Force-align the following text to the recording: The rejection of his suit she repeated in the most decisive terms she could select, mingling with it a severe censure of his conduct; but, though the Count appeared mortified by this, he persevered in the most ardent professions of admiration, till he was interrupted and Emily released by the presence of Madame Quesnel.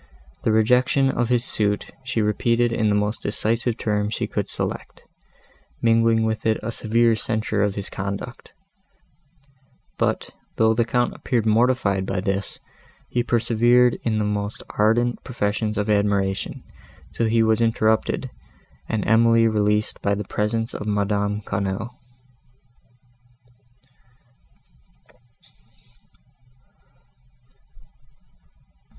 The 0.41 0.51
rejection 0.51 1.11
of 1.11 1.29
his 1.29 1.45
suit 1.45 1.91
she 2.03 2.23
repeated 2.23 2.71
in 2.71 2.89
the 2.89 2.95
most 2.95 3.21
decisive 3.21 3.77
terms 3.77 4.15
she 4.15 4.25
could 4.25 4.49
select, 4.49 5.03
mingling 5.79 6.23
with 6.23 6.43
it 6.43 6.57
a 6.63 6.71
severe 6.71 7.15
censure 7.15 7.61
of 7.61 7.75
his 7.75 7.87
conduct; 7.87 8.51
but, 9.99 10.31
though 10.55 10.73
the 10.73 10.85
Count 10.85 11.13
appeared 11.13 11.45
mortified 11.45 12.07
by 12.07 12.19
this, 12.19 12.57
he 13.09 13.21
persevered 13.21 13.99
in 14.01 14.17
the 14.17 14.23
most 14.25 14.63
ardent 14.71 15.23
professions 15.23 15.77
of 15.77 15.87
admiration, 15.87 16.63
till 17.13 17.27
he 17.27 17.43
was 17.43 17.61
interrupted 17.61 18.31
and 18.89 19.05
Emily 19.07 19.47
released 19.47 20.01
by 20.01 20.15
the 20.15 20.23
presence 20.23 20.73
of 20.73 20.87
Madame 20.87 21.41
Quesnel. 21.41 21.91